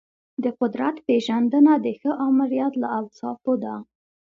[0.43, 3.75] د قدرت پیژندنه د ښه آمریت له اوصافو ده.